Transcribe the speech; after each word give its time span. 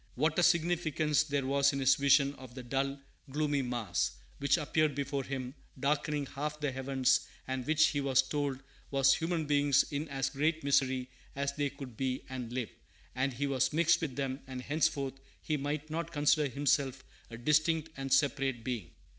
What 0.15 0.39
a 0.39 0.41
significance 0.41 1.21
there 1.21 1.45
was 1.45 1.73
in 1.73 1.79
his 1.79 1.93
vision 1.93 2.33
of 2.37 2.55
the 2.55 2.63
"dull, 2.63 2.97
gloomy 3.29 3.61
mass" 3.61 4.13
which 4.39 4.57
appeared 4.57 4.95
before 4.95 5.23
him, 5.23 5.53
darkening 5.79 6.25
half 6.25 6.59
the 6.59 6.71
heavens, 6.71 7.27
and 7.47 7.67
which 7.67 7.89
he 7.89 8.01
was 8.01 8.23
told 8.23 8.63
was 8.89 9.13
"human 9.13 9.45
beings 9.45 9.83
in 9.91 10.07
as 10.09 10.31
great 10.31 10.63
misery 10.63 11.11
as 11.35 11.53
they 11.53 11.69
could 11.69 11.97
be 11.97 12.23
and 12.31 12.51
live; 12.51 12.71
and 13.13 13.33
he 13.33 13.45
was 13.45 13.73
mixed 13.73 14.01
with 14.01 14.15
them, 14.15 14.39
and 14.47 14.63
henceforth 14.63 15.19
he 15.39 15.55
might 15.55 15.91
not 15.91 16.11
consider 16.11 16.47
himself 16.49 17.03
a 17.29 17.37
distinct 17.37 17.91
and 17.95 18.11
separate 18.11 18.63
being"! 18.63 18.89